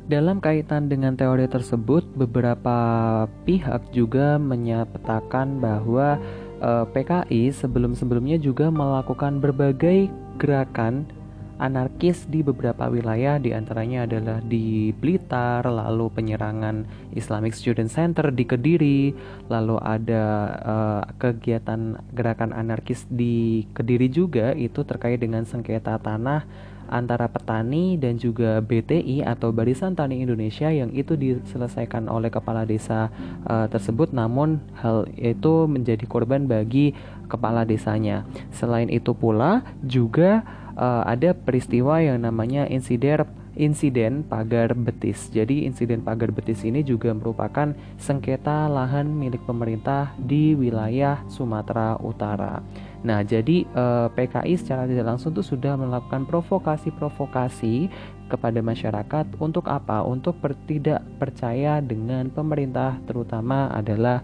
[0.09, 2.75] Dalam kaitan dengan teori tersebut, beberapa
[3.47, 6.19] pihak juga menyatakan bahwa
[6.59, 11.07] eh, PKI sebelum-sebelumnya juga melakukan berbagai gerakan
[11.61, 18.49] anarkis di beberapa wilayah di antaranya adalah di Blitar, lalu penyerangan Islamic Student Center di
[18.49, 19.13] Kediri,
[19.45, 20.25] lalu ada
[20.65, 28.19] uh, kegiatan gerakan anarkis di Kediri juga itu terkait dengan sengketa tanah antara petani dan
[28.19, 33.07] juga BTI atau Barisan Tani Indonesia yang itu diselesaikan oleh kepala desa
[33.47, 36.91] uh, tersebut namun hal itu menjadi korban bagi
[37.31, 38.27] kepala desanya.
[38.51, 40.43] Selain itu pula juga
[40.81, 45.27] uh, ada peristiwa yang namanya insiden insiden pagar betis.
[45.29, 52.63] Jadi insiden pagar betis ini juga merupakan sengketa lahan milik pemerintah di wilayah Sumatera Utara.
[53.01, 57.89] Nah, jadi eh, PKI secara tidak langsung itu sudah melakukan provokasi-provokasi
[58.29, 60.05] kepada masyarakat untuk apa?
[60.05, 64.23] Untuk per tidak percaya dengan pemerintah terutama adalah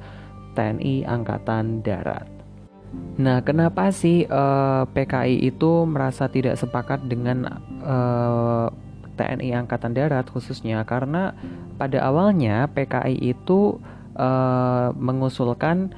[0.56, 2.37] TNI Angkatan Darat.
[3.18, 7.50] Nah, kenapa sih uh, eh, PKI itu merasa tidak sepakat dengan
[7.82, 11.34] uh, eh, TNI Angkatan Darat khususnya karena
[11.82, 13.82] pada awalnya PKI itu
[14.14, 15.90] uh, mengusulkan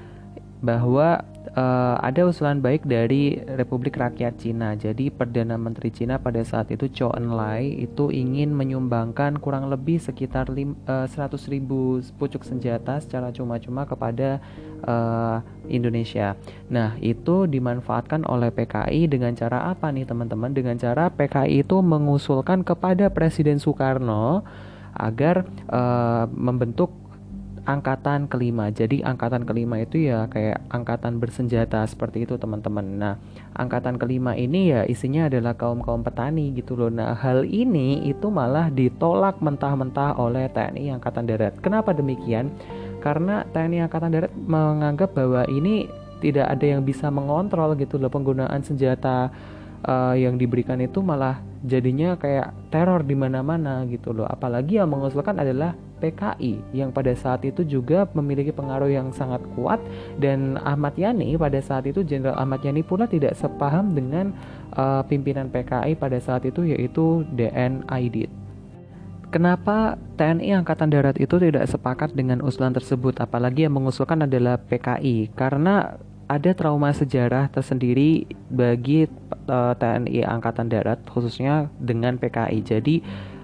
[0.63, 4.75] bahwa uh, ada usulan baik dari Republik Rakyat Cina.
[4.75, 10.51] Jadi Perdana Menteri Cina pada saat itu Zhou Enlai itu ingin menyumbangkan kurang lebih sekitar
[10.51, 14.43] lim, uh, 100 ribu pucuk senjata secara cuma-cuma kepada
[14.83, 16.35] uh, Indonesia.
[16.71, 20.51] Nah itu dimanfaatkan oleh PKI dengan cara apa nih teman-teman?
[20.51, 24.43] Dengan cara PKI itu mengusulkan kepada Presiden Soekarno
[24.95, 26.91] agar uh, membentuk
[27.69, 28.73] angkatan kelima.
[28.73, 32.85] Jadi angkatan kelima itu ya kayak angkatan bersenjata seperti itu teman-teman.
[32.97, 33.15] Nah,
[33.53, 36.89] angkatan kelima ini ya isinya adalah kaum-kaum petani gitu loh.
[36.89, 41.61] Nah, hal ini itu malah ditolak mentah-mentah oleh TNI Angkatan Darat.
[41.61, 42.49] Kenapa demikian?
[42.99, 45.87] Karena TNI Angkatan Darat menganggap bahwa ini
[46.19, 49.31] tidak ada yang bisa mengontrol gitu loh penggunaan senjata
[49.87, 54.27] uh, yang diberikan itu malah jadinya kayak teror di mana-mana gitu loh.
[54.27, 59.83] Apalagi yang mengusulkan adalah PKI yang pada saat itu juga memiliki pengaruh yang sangat kuat
[60.15, 64.31] dan Ahmad Yani pada saat itu Jenderal Ahmad Yani pula tidak sepaham dengan
[64.79, 68.31] uh, pimpinan PKI pada saat itu yaitu DN Aidit.
[69.29, 75.29] Kenapa TNI Angkatan Darat itu tidak sepakat dengan usulan tersebut apalagi yang mengusulkan adalah PKI
[75.37, 82.57] karena ada trauma sejarah tersendiri bagi eh, TNI Angkatan Darat khususnya dengan PKI.
[82.65, 82.95] Jadi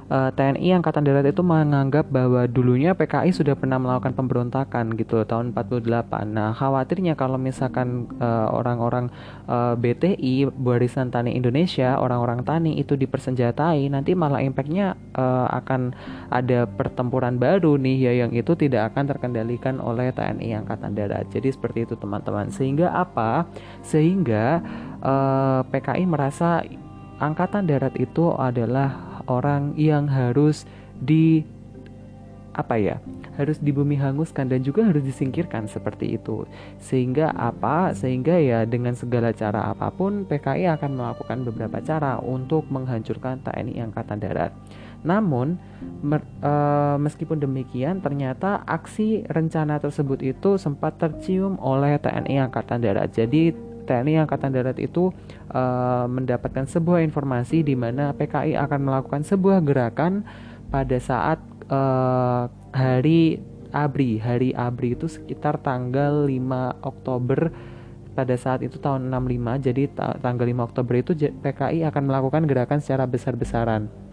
[0.09, 5.25] uh, eh, TNI Angkatan Darat itu menganggap bahwa dulunya PKI sudah pernah melakukan pemberontakan gitu
[5.25, 5.81] tahun 48.
[6.29, 9.09] Nah, khawatirnya kalau misalkan uh, orang-orang
[9.49, 15.95] uh, BTI Barisan Tani Indonesia, orang-orang tani itu dipersenjatai, nanti malah impactnya uh, akan
[16.29, 21.29] ada pertempuran baru nih ya yang itu tidak akan terkendalikan oleh TNI Angkatan Darat.
[21.33, 22.49] Jadi seperti itu teman-teman.
[22.53, 23.49] Sehingga apa?
[23.81, 24.61] Sehingga
[25.01, 26.61] uh, PKI merasa
[27.15, 30.63] Angkatan Darat itu adalah orang yang harus
[30.95, 31.43] di
[32.55, 33.03] apa ya
[33.35, 36.47] harus dibumi hanguskan dan juga harus disingkirkan seperti itu.
[36.79, 37.91] Sehingga apa?
[37.91, 43.91] Sehingga ya dengan segala cara apa pun PKI akan melakukan beberapa cara untuk menghancurkan TNI
[43.91, 44.55] Angkatan Darat.
[45.05, 45.59] Namun
[46.01, 46.53] mer, e,
[46.97, 53.11] meskipun demikian ternyata aksi rencana tersebut itu sempat tercium oleh TNI Angkatan Darat.
[53.13, 55.13] Jadi TNI Angkatan Darat itu
[55.53, 60.25] uh, mendapatkan sebuah informasi di mana PKI akan melakukan sebuah gerakan
[60.73, 63.39] pada saat uh, hari
[63.71, 64.11] ABRI.
[64.19, 67.53] Hari ABRI itu sekitar tanggal 5 Oktober
[68.15, 69.67] pada saat itu tahun 65.
[69.71, 74.04] Jadi ta tanggal 5 Oktober itu PKI akan melakukan gerakan secara besar-besaran.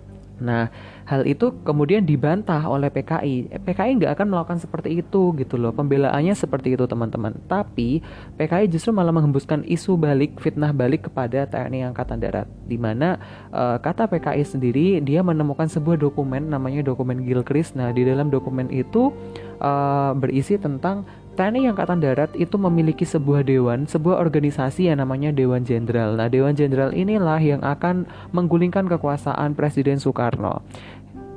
[0.42, 0.68] Nah,
[1.06, 3.48] hal itu kemudian dibantah oleh PKI.
[3.48, 5.70] Eh, PKI nggak akan melakukan seperti itu gitu loh.
[5.70, 7.38] Pembelaannya seperti itu teman-teman.
[7.46, 8.02] Tapi
[8.36, 12.50] PKI justru malah menghembuskan isu balik, fitnah balik kepada TNI Angkatan Darat.
[12.66, 13.22] Di mana
[13.54, 17.78] uh, kata PKI sendiri dia menemukan sebuah dokumen namanya dokumen Gilchrist.
[17.78, 19.14] Nah, di dalam dokumen itu
[19.62, 25.64] uh, berisi tentang TNI Angkatan Darat itu memiliki sebuah dewan, sebuah organisasi yang namanya Dewan
[25.64, 26.12] Jenderal.
[26.12, 28.04] Nah, Dewan Jenderal inilah yang akan
[28.36, 30.60] menggulingkan kekuasaan Presiden Soekarno.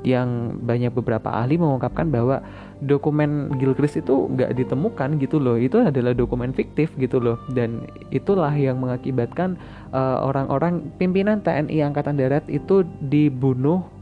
[0.04, 2.44] Yang banyak beberapa ahli mengungkapkan bahwa
[2.84, 5.56] dokumen Gilchrist itu nggak ditemukan gitu loh.
[5.56, 7.40] Itu adalah dokumen fiktif gitu loh.
[7.48, 9.56] Dan itulah yang mengakibatkan
[9.96, 13.96] eh, orang-orang uh, pimpinan TNI Angkatan Darat itu dibunuh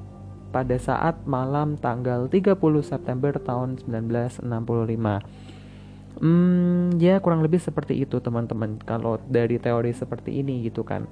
[0.51, 5.44] pada saat malam tanggal 30 September tahun 1965.
[6.15, 11.11] Hmm, ya kurang lebih seperti itu teman-teman kalau dari teori seperti ini gitu kan.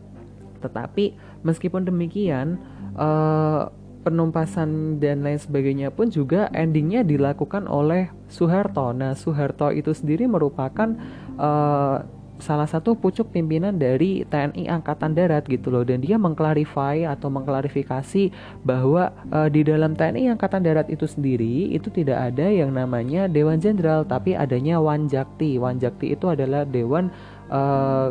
[0.62, 2.60] Tetapi meskipun demikian
[2.94, 3.66] uh,
[4.02, 8.90] penumpasan dan lain sebagainya pun juga endingnya dilakukan oleh Soeharto.
[8.94, 10.94] Nah Soeharto itu sendiri merupakan
[11.38, 12.02] uh,
[12.42, 18.34] salah satu pucuk pimpinan dari TNI Angkatan Darat gitu loh dan dia mengklarify atau mengklarifikasi
[18.66, 23.62] bahwa uh, di dalam TNI Angkatan Darat itu sendiri itu tidak ada yang namanya Dewan
[23.62, 25.62] Jenderal tapi adanya Wanjakti.
[25.62, 27.14] Wanjakti itu adalah dewan
[27.46, 28.10] uh,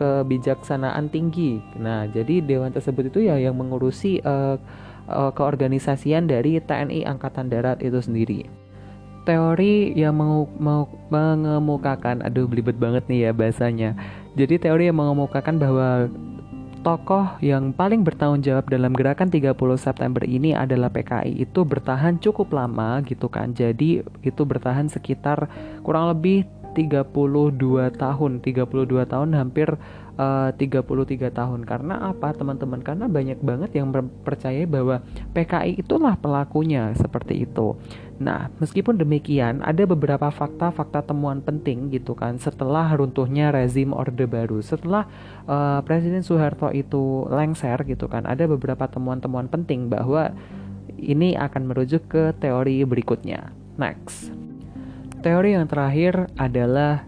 [0.00, 1.60] kebijaksanaan tinggi.
[1.76, 4.56] Nah, jadi dewan tersebut itu ya yang mengurusi uh,
[5.12, 8.67] uh, keorganisasian dari TNI Angkatan Darat itu sendiri
[9.28, 13.92] teori yang mau, mau mengemukakan aduh belibet banget nih ya bahasanya.
[14.40, 16.08] Jadi teori yang mengemukakan bahwa
[16.80, 22.56] tokoh yang paling bertanggung jawab dalam gerakan 30 September ini adalah PKI itu bertahan cukup
[22.56, 23.52] lama gitu kan.
[23.52, 25.52] Jadi itu bertahan sekitar
[25.84, 27.12] kurang lebih 32
[27.98, 29.68] tahun 32 tahun hampir
[30.16, 31.60] uh, 33 tahun.
[31.68, 32.80] Karena apa teman-teman?
[32.80, 33.90] Karena banyak banget yang
[34.22, 35.02] percaya bahwa
[35.34, 37.74] PKI itulah pelakunya seperti itu
[38.18, 44.58] nah meskipun demikian ada beberapa fakta-fakta temuan penting gitu kan setelah runtuhnya rezim orde baru.
[44.58, 45.06] Setelah
[45.46, 50.34] uh, Presiden Soeharto itu lengser gitu kan ada beberapa temuan-temuan penting bahwa
[50.98, 53.54] ini akan merujuk ke teori berikutnya.
[53.78, 54.34] Next.
[55.22, 57.06] Teori yang terakhir adalah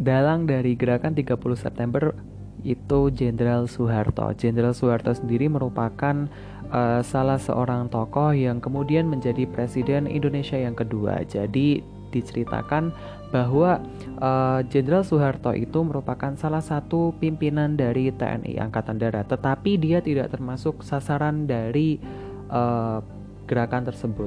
[0.00, 2.16] dalang dari gerakan 30 September
[2.64, 4.30] itu Jenderal Soeharto.
[4.36, 6.28] Jenderal Soeharto sendiri merupakan
[6.70, 11.24] uh, salah seorang tokoh yang kemudian menjadi presiden Indonesia yang kedua.
[11.26, 12.90] Jadi diceritakan
[13.30, 13.78] bahwa
[14.18, 20.02] eh, Jenderal uh, Soeharto itu merupakan salah satu pimpinan dari TNI Angkatan Darat, tetapi dia
[20.02, 22.02] tidak termasuk sasaran dari
[22.50, 22.98] uh,
[23.46, 24.26] gerakan tersebut.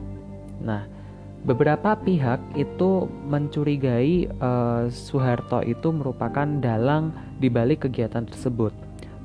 [0.64, 0.88] Nah,
[1.44, 8.72] Beberapa pihak itu mencurigai uh, Soeharto itu merupakan dalang di balik kegiatan tersebut.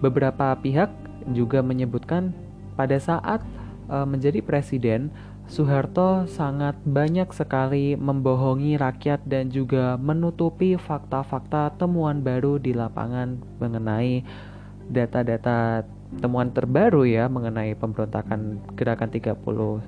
[0.02, 0.90] Beberapa pihak
[1.30, 2.34] juga menyebutkan
[2.74, 3.38] pada saat
[3.86, 5.14] uh, menjadi presiden,
[5.46, 14.26] Soeharto sangat banyak sekali membohongi rakyat dan juga menutupi fakta-fakta temuan baru di lapangan mengenai
[14.90, 19.36] data-data temuan terbaru ya mengenai pemberontakan gerakan 30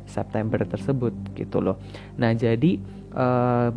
[0.04, 1.80] September tersebut gitu loh.
[2.20, 2.76] Nah, jadi
[3.16, 3.72] uh,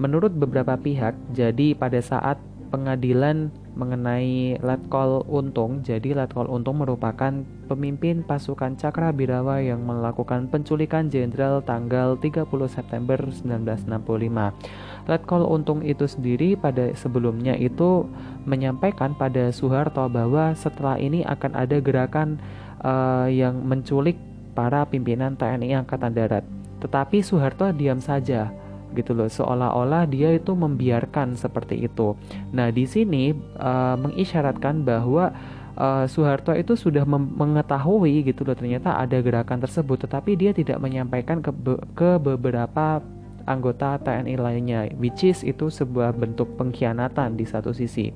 [0.00, 2.40] menurut beberapa pihak, jadi pada saat
[2.72, 5.80] pengadilan mengenai Letkol Untung.
[5.80, 7.32] Jadi Letkol Untung merupakan
[7.66, 15.08] pemimpin pasukan Cakra Birawa yang melakukan penculikan jenderal tanggal 30 September 1965.
[15.08, 18.06] Letkol Untung itu sendiri pada sebelumnya itu
[18.44, 22.38] menyampaikan pada Soeharto bahwa setelah ini akan ada gerakan
[22.84, 24.20] uh, yang menculik
[24.52, 26.44] para pimpinan TNI Angkatan Darat.
[26.84, 28.61] Tetapi Soeharto diam saja
[28.92, 32.14] gitu loh seolah-olah dia itu membiarkan seperti itu.
[32.52, 35.32] Nah di sini uh, mengisyaratkan bahwa
[35.76, 41.40] uh, Soeharto itu sudah mengetahui gitu loh ternyata ada gerakan tersebut, tetapi dia tidak menyampaikan
[41.40, 43.00] ke, be ke beberapa
[43.44, 48.14] anggota TNI lainnya, which is itu sebuah bentuk pengkhianatan di satu sisi.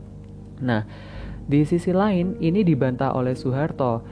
[0.63, 0.87] Nah
[1.47, 4.03] di sisi lain ini dibantah oleh Soeharto.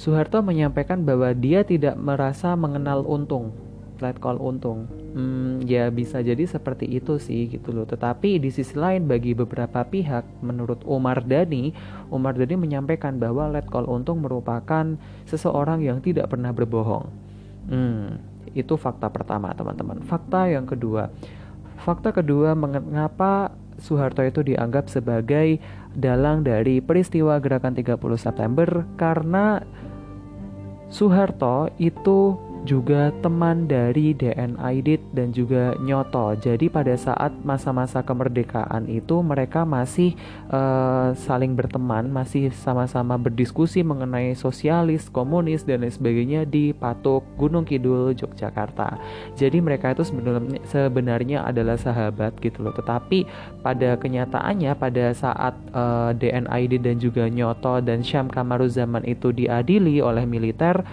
[0.00, 3.52] Soeharto menyampaikan bahwa dia tidak merasa mengenal untung
[4.00, 4.88] let call untung.
[5.14, 7.84] Hmm, ya bisa jadi seperti itu sih gitu loh.
[7.86, 11.72] Tetapi di sisi lain bagi beberapa pihak, menurut Umar Dhani,
[12.12, 14.96] Umar Dhani menyampaikan bahwa let call untung merupakan
[15.28, 17.06] seseorang yang tidak pernah berbohong.
[17.70, 18.18] Hmm,
[18.56, 20.02] itu fakta pertama teman-teman.
[20.02, 21.12] Fakta yang kedua,
[21.84, 25.56] fakta kedua mengapa Soeharto itu dianggap sebagai
[25.96, 28.68] dalang dari peristiwa gerakan 30 September
[29.00, 29.64] karena
[30.90, 36.38] Soeharto itu juga teman dari DN Aidit dan juga Nyoto.
[36.38, 40.14] Jadi pada saat masa-masa kemerdekaan itu mereka masih
[40.54, 47.66] uh, saling berteman, masih sama-sama berdiskusi mengenai sosialis, komunis dan lain sebagainya di Patok Gunung
[47.66, 49.02] Kidul Yogyakarta.
[49.34, 52.70] Jadi mereka itu sebenarnya sebenarnya adalah sahabat gitu loh.
[52.70, 53.26] Tetapi
[53.66, 59.34] pada kenyataannya pada saat uh, eh, DN Aidit dan juga Nyoto dan Syam Kamaruzaman itu
[59.34, 60.86] diadili oleh militer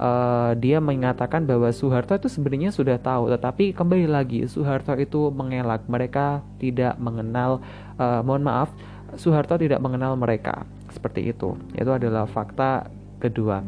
[0.00, 5.84] uh, dia mengatakan bahwa Soeharto itu sebenarnya sudah tahu, tetapi kembali lagi Soeharto itu mengelak.
[5.86, 7.60] Mereka tidak mengenal,
[8.00, 8.72] uh, mohon maaf,
[9.20, 10.64] Soeharto tidak mengenal mereka.
[10.90, 11.54] Seperti itu.
[11.76, 12.88] Itu adalah fakta
[13.20, 13.60] kedua.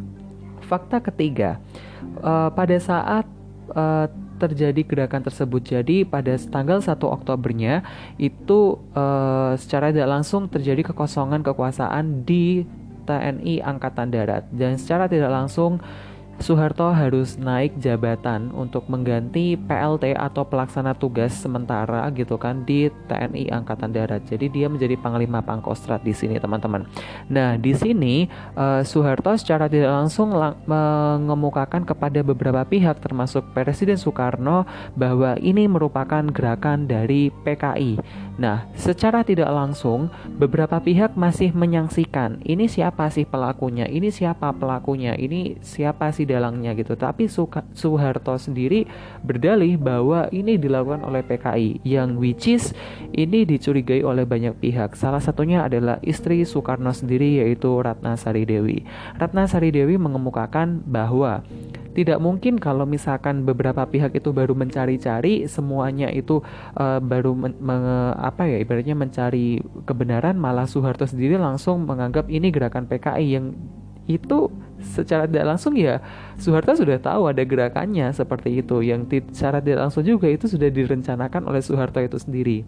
[0.64, 1.60] Fakta ketiga,
[2.24, 3.28] uh, pada saat
[3.76, 4.08] uh,
[4.40, 5.62] terjadi gerakan tersebut.
[5.62, 7.86] Jadi pada tanggal 1 Oktobernya
[8.18, 12.66] itu uh, secara tidak langsung terjadi kekosongan kekuasaan di
[13.06, 15.82] TNI Angkatan Darat dan secara tidak langsung
[16.40, 23.52] Soeharto harus naik jabatan untuk mengganti PLT atau pelaksana tugas sementara gitu kan di TNI
[23.52, 24.24] Angkatan Darat.
[24.24, 26.88] Jadi dia menjadi panglima Pangkostrat di sini teman-teman.
[27.28, 28.26] Nah di sini
[28.56, 34.64] uh, Soeharto secara tidak langsung lang mengemukakan kepada beberapa pihak termasuk Presiden Soekarno
[34.96, 38.00] bahwa ini merupakan gerakan dari PKI.
[38.40, 40.08] Nah secara tidak langsung
[40.40, 46.72] beberapa pihak masih menyaksikan ini siapa sih pelakunya, ini siapa pelakunya, ini siapa sih dalangnya
[46.76, 46.94] gitu.
[46.94, 47.28] Tapi
[47.72, 48.86] Soeharto sendiri
[49.22, 52.74] berdalih bahwa ini dilakukan oleh PKI yang which is
[53.12, 54.94] ini dicurigai oleh banyak pihak.
[54.96, 58.84] Salah satunya adalah istri Soekarno sendiri yaitu Ratna Sari Dewi.
[59.16, 61.44] Ratna Sari Dewi mengemukakan bahwa
[61.92, 66.40] tidak mungkin kalau misalkan beberapa pihak itu baru mencari-cari semuanya itu
[66.76, 67.76] uh, baru men, me,
[68.16, 73.52] apa ya ibaratnya mencari kebenaran malah Soeharto sendiri langsung menganggap ini gerakan PKI yang
[74.10, 74.50] itu
[74.82, 76.02] secara tidak langsung ya
[76.42, 81.46] Soeharto sudah tahu ada gerakannya seperti itu yang secara tidak langsung juga itu sudah direncanakan
[81.46, 82.66] oleh Soeharto itu sendiri.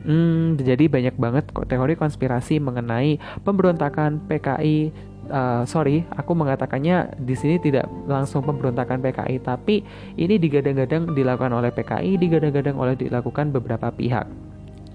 [0.00, 5.10] Hmm, jadi banyak banget teori konspirasi mengenai pemberontakan PKI.
[5.30, 9.86] Uh, sorry, aku mengatakannya di sini tidak langsung pemberontakan PKI, tapi
[10.18, 14.26] ini digadang-gadang dilakukan oleh PKI, digadang-gadang oleh dilakukan beberapa pihak.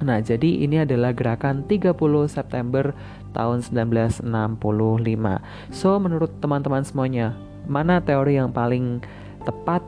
[0.03, 1.95] Nah, jadi ini adalah gerakan 30
[2.27, 2.91] September
[3.35, 4.23] tahun 1965.
[5.75, 7.35] So, menurut teman-teman semuanya,
[7.67, 9.03] mana teori yang paling
[9.43, 9.83] tepat?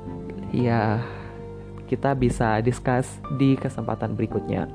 [0.51, 0.99] Ya,
[1.87, 3.07] kita bisa discuss
[3.39, 4.67] di kesempatan berikutnya.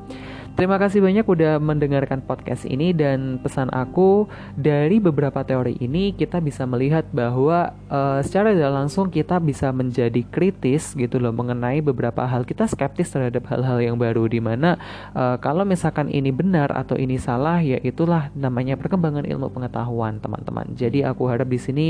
[0.62, 6.38] Terima kasih banyak udah mendengarkan podcast ini dan pesan aku dari beberapa teori ini kita
[6.38, 12.22] bisa melihat bahwa uh, secara tidak langsung kita bisa menjadi kritis gitu loh mengenai beberapa
[12.30, 14.78] hal kita skeptis terhadap hal-hal yang baru di mana
[15.18, 20.78] uh, kalau misalkan ini benar atau ini salah ya itulah namanya perkembangan ilmu pengetahuan teman-teman.
[20.78, 21.86] Jadi aku harap di sini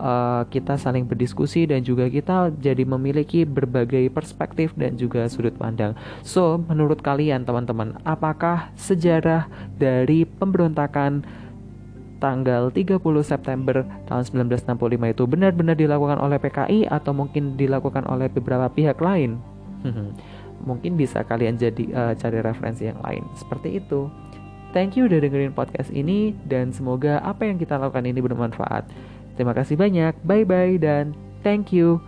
[0.00, 5.92] uh, kita saling berdiskusi dan juga kita jadi memiliki berbagai perspektif dan juga sudut pandang.
[6.24, 11.26] So menurut kalian teman-teman apakah sejarah dari pemberontakan
[12.22, 18.70] tanggal 30 September tahun 1965 itu benar-benar dilakukan oleh PKI atau mungkin dilakukan oleh beberapa
[18.72, 19.42] pihak lain?
[20.64, 23.22] mungkin bisa kalian jadi uh, cari referensi yang lain.
[23.36, 24.08] Seperti itu.
[24.72, 28.90] Thank you udah dengerin podcast ini dan semoga apa yang kita lakukan ini bermanfaat.
[29.38, 30.18] Terima kasih banyak.
[30.26, 31.14] Bye bye dan
[31.46, 32.02] thank you.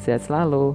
[0.00, 0.74] Sehat selalu.